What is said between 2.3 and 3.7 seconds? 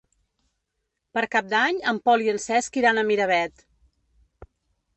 en Cesc iran a Miravet.